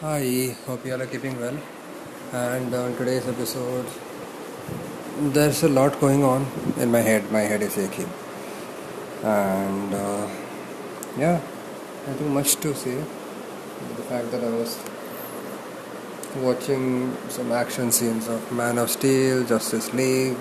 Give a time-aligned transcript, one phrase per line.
[0.00, 1.58] Hi, hope you all are keeping well.
[2.30, 3.86] And on today's episode,
[5.32, 7.32] there's a lot going on in my head.
[7.32, 8.10] My head is aching.
[9.22, 10.28] And uh,
[11.16, 11.40] yeah,
[12.06, 12.96] nothing much to say.
[12.96, 14.78] The fact that I was
[16.44, 20.36] watching some action scenes of Man of Steel, Justice League,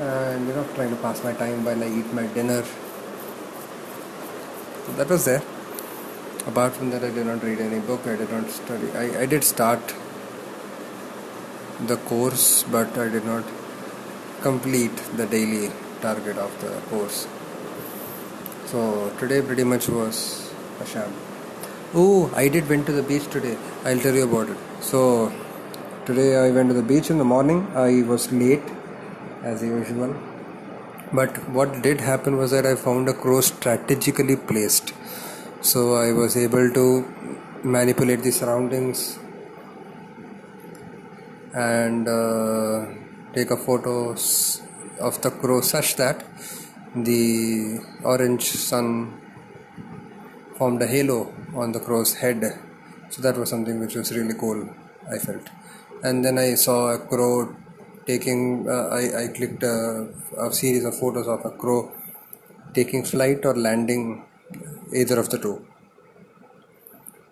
[0.00, 2.64] and you know, trying to pass my time while I eat my dinner.
[4.86, 5.42] So that was there.
[6.48, 8.90] Apart from that, I did not read any book, I did not study.
[8.92, 9.94] I, I did start
[11.86, 13.44] the course, but I did not
[14.40, 17.28] complete the daily target of the course.
[18.66, 21.12] So today pretty much was a sham.
[21.94, 23.58] Oh, I did went to the beach today.
[23.84, 24.56] I'll tell you about it.
[24.80, 25.32] So
[26.06, 27.66] today I went to the beach in the morning.
[27.74, 28.62] I was late
[29.42, 30.16] as usual.
[31.12, 34.94] But what did happen was that I found a crow strategically placed.
[35.60, 37.04] So I was able to
[37.64, 39.18] manipulate the surroundings
[41.52, 42.86] and uh,
[43.34, 44.10] take a photo
[45.00, 46.24] of the crow such that
[46.94, 49.20] the orange sun
[50.56, 52.40] formed a halo on the crow's head.
[53.10, 54.68] So that was something which was really cool
[55.10, 55.48] i felt.
[56.04, 57.56] And then i saw a crow
[58.06, 61.92] taking uh, I, I clicked a, a series of photos of a crow
[62.74, 64.24] taking flight or landing
[64.94, 65.66] either of the two.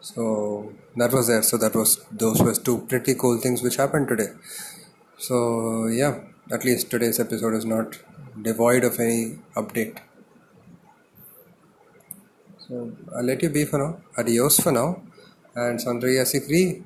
[0.01, 1.43] So that was there.
[1.43, 4.31] So that was those were two pretty cool things which happened today.
[5.19, 6.21] So yeah
[6.53, 7.99] at least today's episode is not
[8.41, 9.99] devoid of any update.
[12.59, 14.01] So i'll let you be for now.
[14.17, 15.03] Adios for now.
[15.55, 16.83] And sandria si free